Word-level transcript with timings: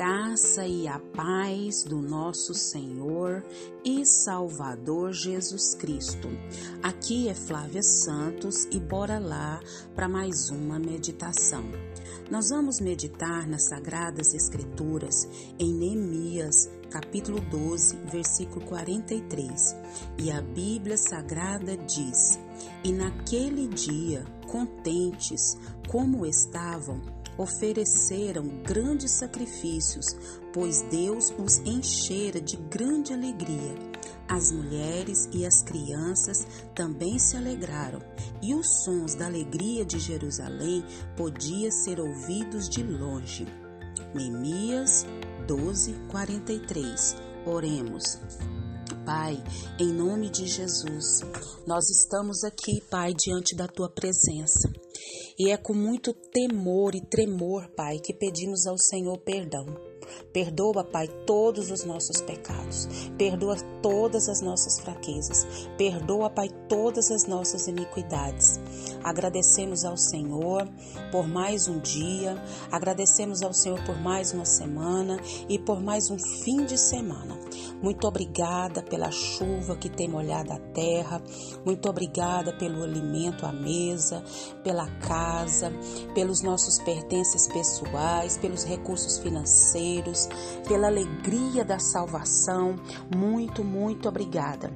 graça 0.00 0.66
e 0.66 0.88
a 0.88 0.98
paz 0.98 1.84
do 1.84 2.00
nosso 2.00 2.54
Senhor 2.54 3.44
e 3.84 4.06
Salvador 4.06 5.12
Jesus 5.12 5.74
Cristo. 5.74 6.26
Aqui 6.82 7.28
é 7.28 7.34
Flávia 7.34 7.82
Santos 7.82 8.64
e 8.70 8.80
bora 8.80 9.18
lá 9.18 9.60
para 9.94 10.08
mais 10.08 10.48
uma 10.48 10.78
meditação. 10.78 11.64
Nós 12.30 12.48
vamos 12.48 12.80
meditar 12.80 13.46
nas 13.46 13.68
Sagradas 13.68 14.32
Escrituras 14.32 15.28
em 15.58 15.74
Neemias, 15.74 16.70
capítulo 16.90 17.38
12, 17.38 17.96
versículo 18.10 18.64
43. 18.64 19.76
E 20.16 20.30
a 20.30 20.40
Bíblia 20.40 20.96
Sagrada 20.96 21.76
diz: 21.76 22.40
E 22.82 22.90
naquele 22.90 23.68
dia, 23.68 24.24
contentes 24.48 25.58
como 25.86 26.24
estavam, 26.24 27.19
ofereceram 27.36 28.48
grandes 28.62 29.12
sacrifícios, 29.12 30.06
pois 30.52 30.82
Deus 30.82 31.32
os 31.38 31.58
enchera 31.58 32.40
de 32.40 32.56
grande 32.56 33.12
alegria. 33.12 33.90
As 34.28 34.52
mulheres 34.52 35.28
e 35.32 35.44
as 35.44 35.62
crianças 35.62 36.46
também 36.74 37.18
se 37.18 37.36
alegraram, 37.36 38.00
e 38.40 38.54
os 38.54 38.84
sons 38.84 39.14
da 39.14 39.26
alegria 39.26 39.84
de 39.84 39.98
Jerusalém 39.98 40.84
podiam 41.16 41.70
ser 41.70 41.98
ouvidos 41.98 42.68
de 42.68 42.82
longe. 42.82 43.46
Neemias 44.14 45.04
12, 45.46 45.94
43. 46.08 47.16
Oremos. 47.44 48.20
Pai, 49.04 49.42
em 49.78 49.92
nome 49.92 50.30
de 50.30 50.46
Jesus, 50.46 51.20
nós 51.66 51.88
estamos 51.90 52.44
aqui, 52.44 52.80
Pai, 52.90 53.12
diante 53.14 53.56
da 53.56 53.66
tua 53.66 53.88
presença. 53.88 54.70
E 55.40 55.50
é 55.50 55.56
com 55.56 55.72
muito 55.72 56.12
temor 56.12 56.94
e 56.94 57.00
tremor, 57.00 57.66
Pai, 57.74 57.98
que 57.98 58.12
pedimos 58.12 58.66
ao 58.66 58.76
Senhor 58.76 59.16
perdão. 59.16 59.64
Perdoa, 60.34 60.84
Pai, 60.84 61.08
todos 61.26 61.70
os 61.70 61.82
nossos 61.82 62.20
pecados. 62.20 62.86
Perdoa 63.16 63.56
todas 63.82 64.28
as 64.28 64.40
nossas 64.40 64.80
fraquezas. 64.80 65.46
Perdoa, 65.76 66.30
Pai, 66.30 66.48
todas 66.68 67.10
as 67.10 67.26
nossas 67.26 67.66
iniquidades. 67.66 68.60
Agradecemos 69.02 69.84
ao 69.84 69.96
Senhor 69.96 70.68
por 71.10 71.26
mais 71.26 71.68
um 71.68 71.78
dia. 71.78 72.36
Agradecemos 72.70 73.42
ao 73.42 73.52
Senhor 73.52 73.82
por 73.84 74.00
mais 74.00 74.32
uma 74.32 74.44
semana 74.44 75.18
e 75.48 75.58
por 75.58 75.80
mais 75.80 76.10
um 76.10 76.18
fim 76.18 76.64
de 76.64 76.78
semana. 76.78 77.38
Muito 77.82 78.06
obrigada 78.06 78.82
pela 78.82 79.10
chuva 79.10 79.74
que 79.74 79.88
tem 79.88 80.06
molhado 80.06 80.52
a 80.52 80.58
terra. 80.58 81.22
Muito 81.64 81.88
obrigada 81.88 82.52
pelo 82.52 82.84
alimento 82.84 83.46
à 83.46 83.52
mesa, 83.52 84.22
pela 84.62 84.86
casa, 84.98 85.72
pelos 86.14 86.42
nossos 86.42 86.78
pertences 86.78 87.48
pessoais, 87.48 88.36
pelos 88.36 88.64
recursos 88.64 89.18
financeiros, 89.18 90.28
pela 90.68 90.88
alegria 90.88 91.64
da 91.64 91.78
salvação. 91.78 92.76
Muito, 93.16 93.64
muito 93.70 94.08
obrigada. 94.08 94.70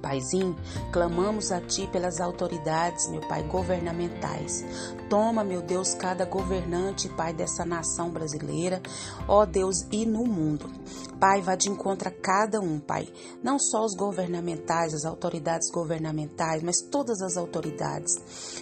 Paizinho, 0.00 0.56
clamamos 0.92 1.52
a 1.52 1.60
Ti 1.60 1.88
pelas 1.88 2.20
autoridades, 2.20 3.08
meu 3.08 3.20
Pai, 3.20 3.42
governamentais. 3.42 4.64
Toma, 5.08 5.44
meu 5.44 5.62
Deus, 5.62 5.94
cada 5.94 6.24
governante, 6.24 7.08
Pai, 7.08 7.32
dessa 7.32 7.64
nação 7.64 8.10
brasileira, 8.10 8.80
ó 9.28 9.44
Deus, 9.44 9.86
e 9.92 10.06
no 10.06 10.24
mundo. 10.24 10.70
Pai, 11.18 11.40
vá 11.40 11.54
de 11.54 11.70
encontro 11.70 12.08
a 12.08 12.12
cada 12.12 12.60
um, 12.60 12.78
Pai. 12.78 13.08
Não 13.42 13.58
só 13.58 13.84
os 13.84 13.94
governamentais, 13.94 14.92
as 14.92 15.04
autoridades 15.04 15.70
governamentais, 15.70 16.62
mas 16.62 16.82
todas 16.90 17.22
as 17.22 17.36
autoridades. 17.36 18.12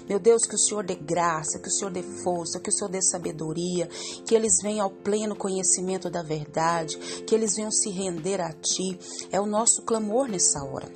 Meu 0.08 0.20
Deus, 0.20 0.46
que 0.46 0.54
o 0.54 0.58
Senhor 0.58 0.84
dê 0.84 0.94
graça, 0.94 1.58
que 1.58 1.68
o 1.68 1.72
Senhor 1.72 1.90
dê 1.90 2.02
força, 2.02 2.60
que 2.60 2.70
o 2.70 2.72
Senhor 2.72 2.90
dê 2.90 3.02
sabedoria, 3.02 3.88
que 4.24 4.34
eles 4.34 4.58
venham 4.62 4.84
ao 4.84 4.90
pleno 4.90 5.34
conhecimento 5.34 6.08
da 6.08 6.22
verdade, 6.22 6.96
que 7.26 7.34
eles 7.34 7.56
venham 7.56 7.72
se 7.72 7.90
render 7.90 8.40
a 8.40 8.52
Ti. 8.52 8.98
É 9.32 9.40
o 9.40 9.46
nosso 9.46 9.82
clamor 9.82 10.28
nessa 10.28 10.62
hora. 10.64 10.88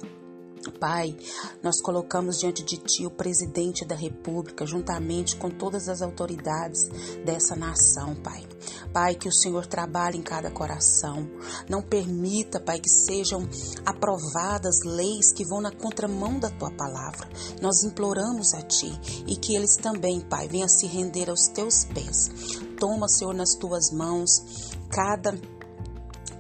Pai, 0.79 1.17
nós 1.63 1.81
colocamos 1.81 2.39
diante 2.39 2.63
de 2.63 2.77
Ti 2.77 3.07
o 3.07 3.11
presidente 3.11 3.85
da 3.85 3.95
República, 3.95 4.67
juntamente 4.67 5.37
com 5.37 5.51
todas 5.51 5.89
as 5.89 6.03
autoridades 6.03 6.89
dessa 7.25 7.57
nação, 7.57 8.15
Pai. 8.17 8.47
Pai, 8.93 9.15
que 9.15 9.29
o 9.29 9.33
Senhor 9.33 9.67
trabalhe 9.67 10.19
em 10.19 10.23
cada 10.23 10.51
coração. 10.51 11.29
Não 11.69 11.83
permita, 11.83 12.61
Pai, 12.61 12.81
que 12.81 12.89
sejam 12.89 13.49
aprovadas 13.85 14.81
leis 14.85 15.33
que 15.33 15.45
vão 15.45 15.61
na 15.61 15.71
contramão 15.71 16.39
da 16.39 16.51
Tua 16.51 16.71
palavra. 16.71 17.29
Nós 17.61 17.85
imploramos 17.85 18.55
a 18.55 18.63
Ti 18.63 18.93
e 19.27 19.37
que 19.37 19.55
eles 19.55 19.77
também, 19.77 20.21
Pai, 20.21 20.49
venham 20.49 20.69
se 20.69 20.87
render 20.87 21.31
aos 21.31 21.49
Teus 21.49 21.85
pés. 21.85 22.31
Toma, 22.79 23.09
Senhor, 23.09 23.35
nas 23.35 23.55
Tuas 23.55 23.91
mãos 23.91 24.77
cada 24.91 25.33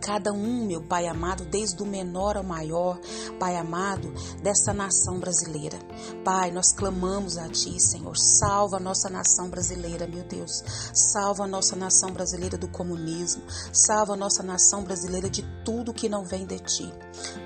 cada 0.09 0.33
um, 0.33 0.65
meu 0.67 0.81
Pai 0.81 1.07
amado, 1.07 1.45
desde 1.45 1.83
o 1.83 1.87
menor 1.87 2.39
ao 2.39 2.43
maior, 2.43 2.99
Pai 3.39 3.57
amado, 3.57 4.11
dessa 4.43 4.73
nação 4.73 5.21
brasileira. 5.21 5.79
Pai, 6.25 6.51
nós 6.51 6.73
clamamos 6.73 7.37
a 7.37 7.47
Ti, 7.51 7.79
Senhor, 7.79 8.17
salva 8.17 8.79
a 8.79 8.81
nossa 8.81 9.11
nação 9.11 9.51
brasileira, 9.51 10.07
meu 10.07 10.25
Deus. 10.25 10.65
Salva 10.95 11.45
a 11.45 11.47
nossa 11.47 11.77
nação 11.77 12.11
brasileira 12.11 12.57
do 12.57 12.69
comunismo, 12.69 13.43
salva 13.71 14.15
a 14.15 14.17
nossa 14.17 14.43
nação 14.43 14.83
brasileira 14.83 15.29
de 15.29 15.43
tudo 15.63 15.93
que 15.93 16.09
não 16.09 16.25
vem 16.25 16.47
de 16.47 16.59
Ti. 16.59 16.91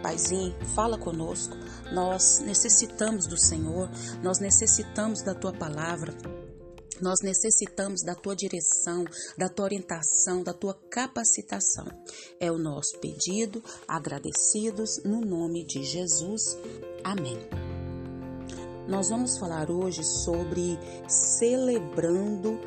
Paizinho, 0.00 0.55
fala 0.73 0.97
conosco. 0.97 1.56
Nós 1.93 2.39
necessitamos 2.47 3.27
do 3.27 3.37
Senhor, 3.37 3.91
nós 4.23 4.39
necessitamos 4.39 5.21
da 5.21 5.34
Tua 5.34 5.53
palavra. 5.53 6.15
Nós 7.02 7.20
necessitamos 7.20 8.00
da 8.04 8.14
tua 8.14 8.36
direção, 8.36 9.04
da 9.36 9.48
tua 9.48 9.64
orientação, 9.64 10.40
da 10.40 10.52
tua 10.52 10.72
capacitação. 10.88 11.84
É 12.38 12.48
o 12.48 12.56
nosso 12.56 12.96
pedido, 13.00 13.60
agradecidos 13.88 15.02
no 15.04 15.20
nome 15.20 15.64
de 15.66 15.82
Jesus. 15.82 16.56
Amém. 17.02 17.38
Nós 18.86 19.08
vamos 19.10 19.36
falar 19.36 19.68
hoje 19.68 20.04
sobre 20.04 20.78
celebrando 21.08 22.60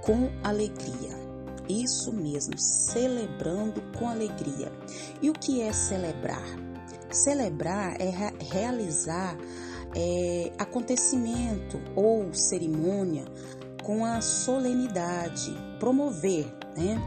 com 0.00 0.30
alegria. 0.42 1.12
Isso 1.68 2.14
mesmo, 2.14 2.58
celebrando 2.58 3.82
com 3.98 4.08
alegria. 4.08 4.72
E 5.20 5.28
o 5.28 5.34
que 5.34 5.60
é 5.60 5.70
celebrar? 5.70 6.42
Celebrar 7.10 8.00
é 8.00 8.10
realizar 8.42 9.36
é, 9.94 10.50
acontecimento 10.58 11.78
ou 11.94 12.32
cerimônia 12.32 13.26
com 13.82 14.04
a 14.04 14.20
solenidade, 14.20 15.56
promover, 15.78 16.46
né? 16.76 17.00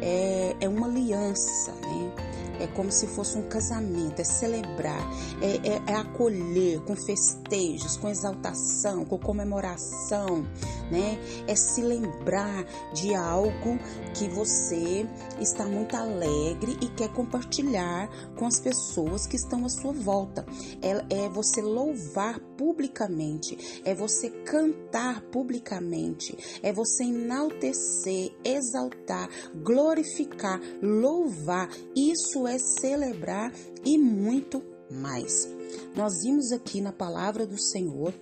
É, 0.00 0.56
é 0.60 0.68
uma 0.68 0.86
aliança, 0.86 1.72
né? 1.72 2.12
É 2.60 2.66
como 2.66 2.90
se 2.92 3.06
fosse 3.06 3.36
um 3.36 3.48
casamento, 3.48 4.20
é 4.20 4.24
celebrar, 4.24 5.02
é, 5.40 5.68
é, 5.68 5.82
é 5.92 5.94
acolher 5.94 6.80
com 6.80 6.94
festejos, 6.94 7.96
com 7.96 8.08
exaltação, 8.08 9.04
com 9.04 9.18
comemoração, 9.18 10.46
né? 10.90 11.18
É 11.46 11.56
se 11.56 11.80
lembrar 11.80 12.64
de 12.92 13.14
algo 13.14 13.78
que 14.14 14.28
você 14.28 15.06
está 15.40 15.64
muito 15.64 15.96
alegre 15.96 16.76
e 16.80 16.88
quer 16.88 17.08
compartilhar 17.12 18.08
com 18.36 18.46
as 18.46 18.60
pessoas 18.60 19.26
que 19.26 19.36
estão 19.36 19.64
à 19.64 19.68
sua 19.68 19.92
volta. 19.92 20.44
É, 20.80 21.24
é 21.24 21.28
você 21.28 21.62
louvar 21.62 22.38
publicamente, 22.56 23.82
é 23.84 23.94
você 23.94 24.30
cantar 24.30 25.22
publicamente, 25.22 26.36
é 26.62 26.72
você 26.72 27.04
enaltecer, 27.04 28.32
exaltar, 28.44 29.28
glorificar, 29.62 30.60
louvar. 30.82 31.68
Isso 31.96 32.41
é 32.46 32.58
celebrar 32.58 33.52
e 33.84 33.98
muito 33.98 34.62
mais. 34.90 35.48
Nós 35.96 36.22
vimos 36.22 36.52
aqui 36.52 36.80
na 36.80 36.92
palavra 36.92 37.46
do 37.46 37.58
Senhor 37.58 38.12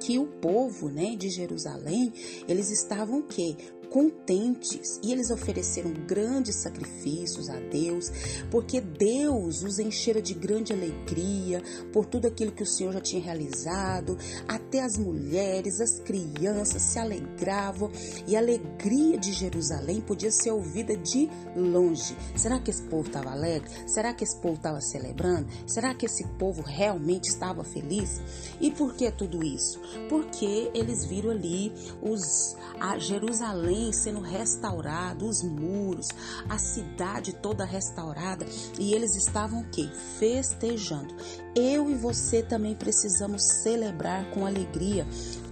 que 0.00 0.18
o 0.18 0.26
povo, 0.26 0.88
né, 0.88 1.16
de 1.16 1.28
Jerusalém, 1.28 2.12
eles 2.48 2.70
estavam 2.70 3.22
que 3.22 3.56
contentes 3.92 4.98
e 5.02 5.12
eles 5.12 5.30
ofereceram 5.30 5.92
grandes 6.06 6.56
sacrifícios 6.56 7.50
a 7.50 7.60
Deus, 7.60 8.10
porque 8.50 8.80
Deus 8.80 9.62
os 9.62 9.78
enchera 9.78 10.22
de 10.22 10.32
grande 10.32 10.72
alegria 10.72 11.62
por 11.92 12.06
tudo 12.06 12.26
aquilo 12.26 12.52
que 12.52 12.62
o 12.62 12.66
Senhor 12.66 12.94
já 12.94 13.00
tinha 13.02 13.20
realizado. 13.20 14.16
Até 14.48 14.80
as 14.80 14.96
mulheres, 14.96 15.78
as 15.78 15.98
crianças 16.00 16.80
se 16.80 16.98
alegravam 16.98 17.90
e 18.26 18.34
a 18.34 18.38
alegria 18.38 19.18
de 19.18 19.30
Jerusalém 19.30 20.00
podia 20.00 20.30
ser 20.30 20.52
ouvida 20.52 20.96
de 20.96 21.28
longe. 21.54 22.16
Será 22.34 22.58
que 22.58 22.70
esse 22.70 22.82
povo 22.84 23.08
estava 23.08 23.30
alegre? 23.30 23.70
Será 23.86 24.14
que 24.14 24.24
esse 24.24 24.40
povo 24.40 24.54
estava 24.54 24.80
celebrando? 24.80 25.48
Será 25.66 25.94
que 25.94 26.06
esse 26.06 26.26
povo 26.38 26.62
realmente 26.62 27.28
estava 27.28 27.62
feliz? 27.62 28.22
E 28.58 28.70
por 28.70 28.94
que 28.94 29.10
tudo 29.10 29.44
isso? 29.44 29.78
Porque 30.08 30.70
eles 30.72 31.04
viram 31.04 31.30
ali 31.30 31.70
os 32.00 32.56
a 32.80 32.98
Jerusalém 32.98 33.81
sendo 33.90 34.20
restaurado, 34.20 35.26
os 35.26 35.42
muros, 35.42 36.08
a 36.46 36.58
cidade 36.58 37.32
toda 37.32 37.64
restaurada, 37.64 38.44
e 38.78 38.92
eles 38.92 39.16
estavam 39.16 39.62
o 39.62 39.70
quê? 39.70 39.88
Festejando. 40.18 41.14
Eu 41.56 41.90
e 41.90 41.94
você 41.94 42.42
também 42.42 42.74
precisamos 42.74 43.42
celebrar 43.62 44.30
com 44.30 44.44
alegria 44.44 45.06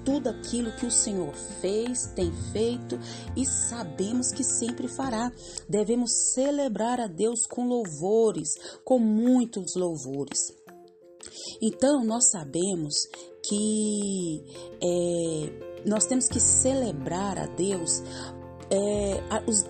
tudo 0.04 0.28
aquilo 0.28 0.72
que 0.72 0.86
o 0.86 0.90
Senhor 0.90 1.32
fez, 1.60 2.06
tem 2.14 2.32
feito 2.52 2.98
e 3.36 3.44
sabemos 3.46 4.32
que 4.32 4.42
sempre 4.42 4.88
fará. 4.88 5.30
Devemos 5.68 6.32
celebrar 6.34 7.00
a 7.00 7.06
Deus 7.06 7.46
com 7.48 7.66
louvores, 7.66 8.48
com 8.84 8.98
muitos 8.98 9.74
louvores. 9.76 10.38
Então, 11.60 12.04
nós 12.04 12.30
sabemos 12.30 12.94
que 13.42 14.42
é, 14.82 15.69
nós 15.86 16.06
temos 16.06 16.28
que 16.28 16.40
celebrar 16.40 17.38
a 17.38 17.46
Deus 17.46 18.02
é, 18.70 19.20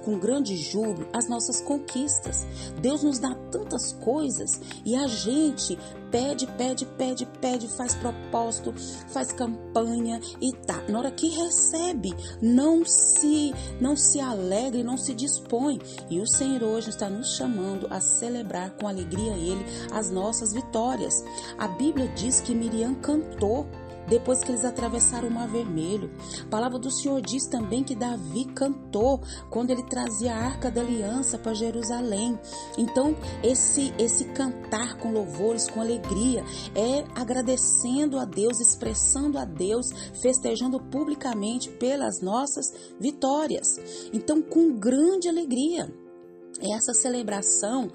com 0.04 0.18
grande 0.18 0.56
júbilo 0.56 1.08
as 1.12 1.28
nossas 1.28 1.60
conquistas. 1.60 2.46
Deus 2.80 3.02
nos 3.02 3.18
dá 3.18 3.34
tantas 3.50 3.92
coisas 3.94 4.60
e 4.84 4.94
a 4.94 5.06
gente 5.06 5.78
pede, 6.10 6.46
pede, 6.46 6.84
pede, 6.84 7.26
pede, 7.40 7.68
faz 7.68 7.94
propósito, 7.94 8.74
faz 9.08 9.32
campanha 9.32 10.20
e 10.40 10.52
tá. 10.52 10.82
Na 10.88 10.98
hora 10.98 11.10
que 11.10 11.28
recebe, 11.28 12.14
não 12.42 12.84
se 12.84 13.54
não 13.80 13.96
se 13.96 14.20
alegra 14.20 14.78
e 14.78 14.84
não 14.84 14.98
se 14.98 15.14
dispõe. 15.14 15.80
E 16.10 16.20
o 16.20 16.26
Senhor 16.26 16.62
hoje 16.62 16.90
está 16.90 17.08
nos 17.08 17.36
chamando 17.36 17.86
a 17.90 18.00
celebrar 18.00 18.70
com 18.72 18.86
alegria 18.86 19.32
Ele 19.32 19.64
as 19.92 20.10
nossas 20.10 20.52
vitórias. 20.52 21.14
A 21.56 21.68
Bíblia 21.68 22.08
diz 22.08 22.40
que 22.40 22.54
Miriam 22.54 22.94
cantou 22.94 23.66
depois 24.08 24.42
que 24.42 24.50
eles 24.50 24.64
atravessaram 24.64 25.28
o 25.28 25.30
Mar 25.30 25.48
Vermelho. 25.48 26.10
A 26.42 26.48
palavra 26.48 26.78
do 26.78 26.90
Senhor 26.90 27.20
diz 27.20 27.46
também 27.46 27.82
que 27.82 27.94
Davi 27.94 28.44
cantou 28.46 29.20
quando 29.48 29.70
ele 29.70 29.82
trazia 29.82 30.34
a 30.34 30.38
arca 30.38 30.70
da 30.70 30.80
aliança 30.80 31.38
para 31.38 31.54
Jerusalém. 31.54 32.38
Então, 32.76 33.16
esse, 33.42 33.92
esse 33.98 34.24
cantar 34.26 34.96
com 34.98 35.12
louvores, 35.12 35.68
com 35.68 35.80
alegria, 35.80 36.44
é 36.74 37.04
agradecendo 37.14 38.18
a 38.18 38.24
Deus, 38.24 38.60
expressando 38.60 39.38
a 39.38 39.44
Deus, 39.44 39.90
festejando 40.20 40.80
publicamente 40.80 41.70
pelas 41.70 42.20
nossas 42.20 42.72
vitórias. 42.98 43.78
Então, 44.12 44.42
com 44.42 44.76
grande 44.76 45.28
alegria. 45.28 45.88
Essa 46.62 46.92
celebração 46.92 47.90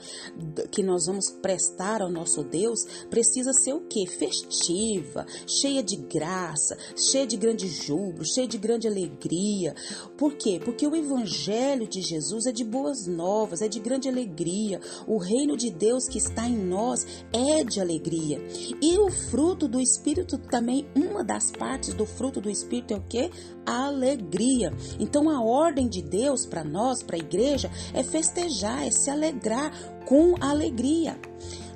que 0.71 0.81
nós 0.81 1.06
vamos 1.06 1.29
prestar 1.29 2.01
ao 2.01 2.09
nosso 2.09 2.44
Deus 2.44 2.83
precisa 3.12 3.53
ser 3.53 3.73
o 3.73 3.81
que? 3.81 4.07
Festiva, 4.07 5.25
cheia 5.45 5.83
de 5.83 5.95
graça, 5.95 6.75
cheia 6.97 7.27
de 7.27 7.38
grande 7.38 7.67
júbilo, 7.67 8.25
cheia 8.25 8.47
de 8.47 8.57
grande 8.57 8.88
alegria. 8.88 9.75
Por 10.17 10.33
quê? 10.33 10.59
Porque 10.63 10.88
o 10.88 10.95
Evangelho 10.95 11.88
de 11.88 12.01
Jesus 12.01 12.47
é 12.47 12.51
de 12.51 12.63
boas 12.63 13.06
novas, 13.06 13.62
é 13.62 13.67
de 13.67 13.79
grande 13.79 14.09
alegria. 14.09 14.81
O 15.07 15.19
reino 15.19 15.56
de 15.56 15.69
Deus 15.69 16.07
que 16.07 16.18
está 16.18 16.47
em 16.47 16.57
nós 16.57 17.06
é 17.31 17.63
de 17.63 17.79
alegria. 17.79 18.41
E 18.81 18.97
o 18.97 19.11
fruto 19.11 19.68
do 19.68 19.79
Espírito 19.79 20.39
também, 20.39 20.88
uma 20.95 21.23
das 21.23 21.51
partes 21.51 21.94
do 21.94 22.06
fruto 22.06 22.41
do 22.41 22.50
Espírito 22.50 22.95
é 22.95 22.97
o 22.97 23.01
que? 23.01 23.29
A 23.63 23.85
alegria. 23.88 24.73
Então 25.00 25.29
a 25.29 25.41
ordem 25.41 25.88
de 25.88 26.01
Deus 26.01 26.45
para 26.45 26.63
nós, 26.63 27.03
para 27.03 27.15
a 27.15 27.19
igreja, 27.19 27.69
é 27.94 28.03
festejar 28.03 28.55
festejar, 28.56 28.88
é 28.88 28.92
se 28.92 29.10
alegrar 29.10 29.72
com 30.06 30.36
alegria. 30.40 31.18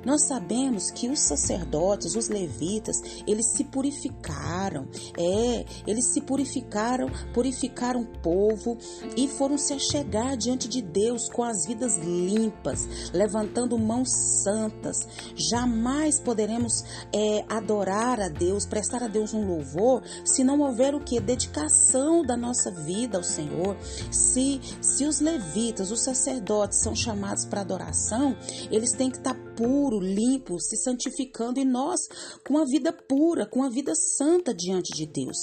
Nós 0.04 0.26
sabemos 0.26 0.90
que 0.90 1.08
os 1.08 1.20
sacerdotes, 1.20 2.16
os 2.16 2.28
levitas, 2.28 2.96
eles 3.26 3.46
se 3.46 3.64
purificaram, 3.64 4.88
é, 5.18 5.64
eles 5.86 6.12
se 6.12 6.20
purificaram, 6.20 7.10
purificaram 7.34 8.02
o 8.02 8.06
povo 8.20 8.78
e 9.16 9.28
foram 9.28 9.58
se 9.58 9.72
achegar 9.72 10.36
diante 10.36 10.68
de 10.68 10.80
Deus 10.80 11.28
com 11.28 11.42
as 11.42 11.66
vidas 11.66 11.98
limpas, 11.98 13.10
levantando 13.12 13.78
mãos 13.78 14.10
santas. 14.42 15.06
Jamais 15.34 16.20
poderemos 16.20 16.84
é, 17.14 17.44
adorar 17.48 18.20
a 18.20 18.28
Deus, 18.28 18.66
prestar 18.66 19.02
a 19.02 19.08
Deus 19.08 19.34
um 19.34 19.46
louvor, 19.46 20.02
se 20.24 20.42
não 20.42 20.60
houver 20.60 20.94
o 20.94 21.00
que? 21.00 21.20
Dedicação 21.20 22.22
da 22.24 22.36
nossa 22.36 22.70
vida 22.70 23.18
ao 23.18 23.24
Senhor. 23.24 23.76
Se, 24.10 24.60
se 24.80 25.04
os 25.04 25.20
levitas, 25.20 25.90
os 25.90 26.02
sacerdotes 26.02 26.80
são 26.80 26.94
chamados 26.94 27.44
para 27.44 27.60
adoração, 27.60 28.36
eles 28.70 28.92
têm 28.92 29.10
que 29.10 29.18
estar 29.18 29.34
puro, 29.60 30.00
limpo, 30.00 30.58
se 30.58 30.78
santificando 30.78 31.60
e 31.60 31.66
nós 31.66 32.00
com 32.46 32.56
a 32.56 32.64
vida 32.64 32.90
pura, 32.90 33.44
com 33.44 33.62
a 33.62 33.68
vida 33.68 33.92
santa 33.94 34.54
diante 34.54 34.88
de 34.96 35.04
Deus. 35.04 35.36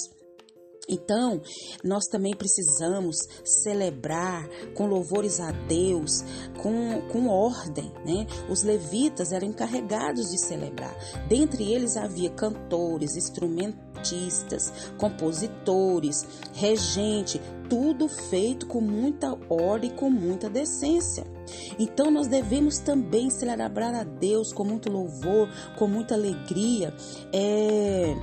Então, 0.88 1.40
nós 1.84 2.06
também 2.06 2.34
precisamos 2.34 3.18
celebrar 3.44 4.48
com 4.74 4.86
louvores 4.86 5.38
a 5.38 5.52
Deus, 5.52 6.22
com, 6.62 7.02
com 7.12 7.28
ordem, 7.28 7.92
né? 8.06 8.26
Os 8.50 8.62
levitas 8.62 9.30
eram 9.30 9.46
encarregados 9.46 10.30
de 10.30 10.38
celebrar. 10.38 10.96
Dentre 11.28 11.70
eles 11.72 11.96
havia 11.96 12.30
cantores, 12.30 13.16
instrumentistas, 13.16 14.72
compositores, 14.98 16.26
regente, 16.54 17.38
tudo 17.68 18.08
feito 18.08 18.66
com 18.66 18.80
muita 18.80 19.38
ordem 19.50 19.90
e 19.90 19.94
com 19.94 20.10
muita 20.10 20.48
decência. 20.48 21.37
Então 21.78 22.10
nós 22.10 22.26
devemos 22.26 22.78
também 22.78 23.30
celebrar 23.30 23.94
a 23.94 24.04
Deus 24.04 24.52
com 24.52 24.64
muito 24.64 24.90
louvor, 24.90 25.48
com 25.76 25.86
muita 25.86 26.14
alegria, 26.14 26.94
é, 27.32 28.14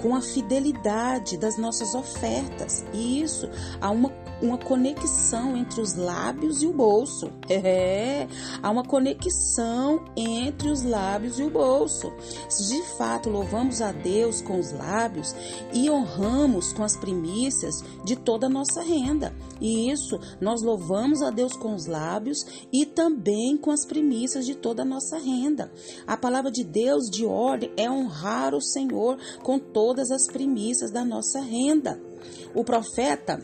com 0.00 0.14
a 0.14 0.20
fidelidade 0.20 1.36
das 1.36 1.58
nossas 1.58 1.94
ofertas. 1.94 2.84
E 2.92 3.22
isso 3.22 3.48
há 3.80 3.90
uma 3.90 4.10
uma 4.40 4.58
conexão 4.58 5.56
entre 5.56 5.80
os 5.80 5.94
lábios 5.94 6.62
e 6.62 6.66
o 6.66 6.72
bolso. 6.72 7.30
É, 7.48 8.26
há 8.62 8.70
uma 8.70 8.84
conexão 8.84 10.04
entre 10.16 10.70
os 10.70 10.82
lábios 10.82 11.38
e 11.38 11.42
o 11.42 11.50
bolso. 11.50 12.12
Se 12.48 12.68
de 12.68 12.82
fato 12.96 13.28
louvamos 13.28 13.82
a 13.82 13.92
Deus 13.92 14.40
com 14.40 14.58
os 14.58 14.72
lábios 14.72 15.34
e 15.72 15.90
honramos 15.90 16.72
com 16.72 16.82
as 16.84 16.96
primícias 16.96 17.82
de 18.04 18.16
toda 18.16 18.46
a 18.46 18.50
nossa 18.50 18.82
renda. 18.82 19.34
E 19.60 19.90
isso 19.90 20.18
nós 20.40 20.62
louvamos 20.62 21.22
a 21.22 21.30
Deus 21.30 21.54
com 21.54 21.74
os 21.74 21.86
lábios 21.86 22.38
e 22.72 22.86
também 22.86 23.56
com 23.56 23.70
as 23.70 23.84
primícias 23.84 24.46
de 24.46 24.54
toda 24.54 24.82
a 24.82 24.86
nossa 24.86 25.18
renda. 25.18 25.70
A 26.06 26.16
palavra 26.16 26.50
de 26.50 26.64
Deus 26.64 27.10
de 27.10 27.24
ordem 27.24 27.72
é 27.76 27.90
honrar 27.90 28.54
o 28.54 28.62
Senhor 28.62 29.18
com 29.42 29.58
todas 29.58 30.10
as 30.10 30.26
primícias 30.26 30.90
da 30.90 31.04
nossa 31.04 31.40
renda. 31.40 32.00
O 32.54 32.64
profeta 32.64 33.42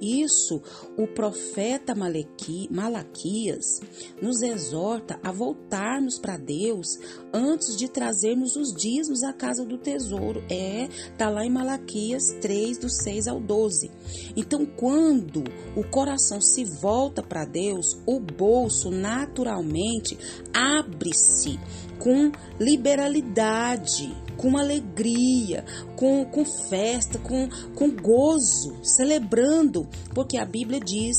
isso, 0.00 0.62
o 0.96 1.06
profeta 1.06 1.94
Malaquias 1.94 3.80
nos 4.20 4.42
exorta 4.42 5.18
a 5.22 5.32
voltarmos 5.32 6.18
para 6.18 6.36
Deus 6.36 6.98
antes 7.32 7.76
de 7.76 7.88
trazermos 7.88 8.56
os 8.56 8.74
dízimos 8.74 9.22
à 9.22 9.32
casa 9.32 9.64
do 9.64 9.78
tesouro. 9.78 10.42
É, 10.50 10.88
tá 11.16 11.28
lá 11.28 11.44
em 11.44 11.50
Malaquias 11.50 12.32
3, 12.40 12.78
do 12.78 12.88
6 12.88 13.28
ao 13.28 13.40
12. 13.40 13.90
Então, 14.36 14.66
quando 14.66 15.44
o 15.76 15.84
coração 15.84 16.40
se 16.40 16.64
volta 16.64 17.22
para 17.22 17.44
Deus, 17.44 17.98
o 18.06 18.20
bolso 18.20 18.90
naturalmente 18.90 20.18
abre-se 20.52 21.58
com 21.98 22.30
liberalidade 22.60 24.26
com 24.36 24.56
alegria, 24.56 25.64
com, 25.96 26.24
com 26.24 26.44
festa, 26.44 27.18
com, 27.18 27.48
com 27.74 27.90
gozo, 27.90 28.76
celebrando, 28.82 29.85
porque 30.14 30.38
a 30.38 30.44
Bíblia 30.44 30.80
diz: 30.80 31.16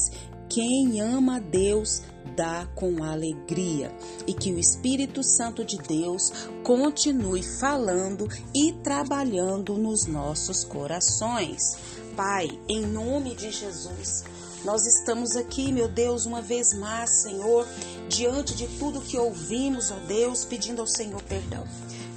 quem 0.50 1.02
ama 1.02 1.38
a 1.38 1.40
Deus 1.40 2.02
dá 2.36 2.68
com 2.76 3.04
alegria 3.04 3.92
e 4.26 4.34
que 4.34 4.52
o 4.52 4.60
Espírito 4.60 5.24
Santo 5.24 5.66
de 5.66 5.78
Deus 5.78 6.32
continue 6.64 7.44
falando 7.60 8.28
e 8.54 8.74
trabalhando 8.84 9.78
nos 9.78 10.06
nossos 10.06 10.64
corações. 10.64 11.78
Pai, 12.16 12.48
em 12.68 12.86
nome 12.86 13.36
de 13.36 13.52
Jesus, 13.52 14.24
nós 14.64 14.86
estamos 14.86 15.36
aqui, 15.36 15.72
meu 15.72 15.88
Deus, 15.88 16.26
uma 16.26 16.42
vez 16.42 16.74
mais, 16.78 17.22
Senhor, 17.22 17.68
diante 18.10 18.56
de 18.56 18.68
tudo 18.80 19.02
que 19.02 19.18
ouvimos, 19.18 19.92
ó 19.92 19.96
Deus, 20.08 20.46
pedindo 20.46 20.82
ao 20.82 20.88
Senhor 20.88 21.22
perdão. 21.24 21.64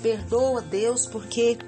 Perdoa, 0.02 0.62
Deus, 0.62 1.06
porque 1.06 1.58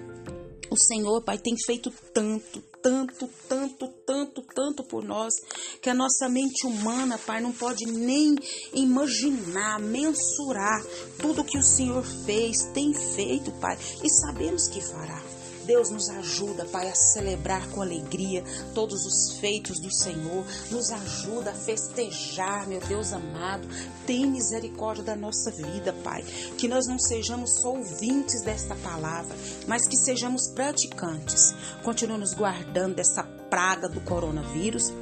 o 0.70 0.76
Senhor, 0.76 1.20
Pai, 1.22 1.36
tem 1.36 1.54
feito 1.66 1.90
tanto, 2.14 2.62
tanto, 2.82 3.28
tanto, 3.48 3.88
tanto, 4.06 4.42
tanto 4.54 4.84
por 4.84 5.04
nós, 5.04 5.32
que 5.80 5.88
a 5.88 5.94
nossa 5.94 6.28
mente 6.28 6.66
humana, 6.66 7.18
Pai, 7.18 7.40
não 7.40 7.52
pode 7.52 7.86
nem 7.86 8.36
imaginar, 8.72 9.78
mensurar 9.78 10.82
tudo 11.18 11.44
que 11.44 11.58
o 11.58 11.62
Senhor 11.62 12.04
fez, 12.26 12.64
tem 12.74 12.92
feito, 12.92 13.52
Pai, 13.52 13.78
e 14.02 14.10
sabemos 14.10 14.68
que 14.68 14.80
fará. 14.80 15.41
Deus 15.64 15.90
nos 15.90 16.08
ajuda, 16.08 16.64
Pai, 16.66 16.88
a 16.88 16.94
celebrar 16.94 17.68
com 17.70 17.82
alegria 17.82 18.44
todos 18.74 19.04
os 19.06 19.38
feitos 19.38 19.78
do 19.80 19.92
Senhor. 19.92 20.44
Nos 20.70 20.90
ajuda 20.90 21.50
a 21.50 21.54
festejar, 21.54 22.66
meu 22.66 22.80
Deus 22.80 23.12
amado. 23.12 23.68
Tem 24.06 24.26
misericórdia 24.26 25.04
da 25.04 25.16
nossa 25.16 25.50
vida, 25.50 25.92
Pai. 26.04 26.22
Que 26.58 26.68
nós 26.68 26.86
não 26.86 26.98
sejamos 26.98 27.60
só 27.60 27.74
ouvintes 27.76 28.42
desta 28.42 28.74
palavra, 28.76 29.36
mas 29.66 29.86
que 29.86 29.96
sejamos 29.96 30.48
praticantes. 30.48 31.54
Continua 31.82 32.18
nos 32.18 32.34
guardando 32.34 32.96
dessa 32.96 33.22
praga 33.22 33.88
do 33.88 34.00
coronavírus 34.00 34.92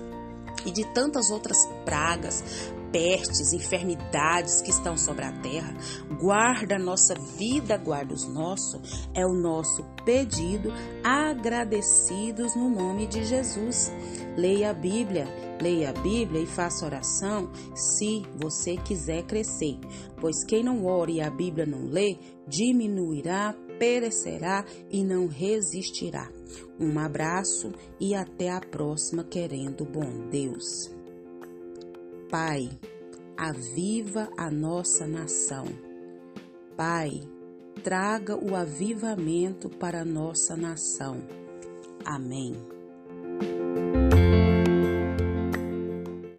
e 0.64 0.70
de 0.70 0.84
tantas 0.92 1.30
outras 1.30 1.58
pragas, 1.84 2.42
pestes, 2.92 3.52
enfermidades 3.52 4.60
que 4.60 4.70
estão 4.70 4.96
sobre 4.96 5.24
a 5.24 5.32
terra. 5.32 5.74
Guarda 6.20 6.76
a 6.76 6.78
nossa 6.78 7.14
vida, 7.14 7.76
guarda 7.76 8.14
os 8.14 8.26
nossos. 8.26 9.08
É 9.14 9.24
o 9.26 9.32
nosso 9.32 9.84
pedido, 10.04 10.72
agradecidos 11.02 12.54
no 12.54 12.68
nome 12.70 13.06
de 13.06 13.24
Jesus. 13.24 13.92
Leia 14.36 14.70
a 14.70 14.74
Bíblia, 14.74 15.26
leia 15.60 15.90
a 15.90 15.92
Bíblia 15.92 16.42
e 16.42 16.46
faça 16.46 16.86
oração 16.86 17.50
se 17.74 18.22
você 18.36 18.76
quiser 18.76 19.24
crescer, 19.24 19.78
pois 20.20 20.44
quem 20.44 20.62
não 20.62 20.86
ore 20.86 21.14
e 21.14 21.20
a 21.20 21.30
Bíblia 21.30 21.66
não 21.66 21.84
lê, 21.86 22.16
diminuirá, 22.46 23.54
perecerá 23.78 24.64
e 24.90 25.02
não 25.02 25.26
resistirá. 25.26 26.30
Um 26.78 26.98
abraço 26.98 27.72
e 27.98 28.14
até 28.14 28.50
a 28.50 28.60
próxima, 28.60 29.24
querendo 29.24 29.84
bom 29.84 30.28
Deus. 30.30 30.99
Pai, 32.30 32.70
aviva 33.36 34.30
a 34.36 34.48
nossa 34.48 35.04
nação. 35.04 35.64
Pai, 36.76 37.10
traga 37.82 38.36
o 38.36 38.54
avivamento 38.54 39.68
para 39.68 40.02
a 40.02 40.04
nossa 40.04 40.56
nação. 40.56 41.16
Amém. 42.04 42.54